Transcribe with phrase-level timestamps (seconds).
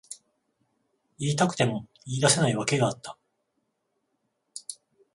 [1.19, 3.19] 言いたくても言い出せない訳があった。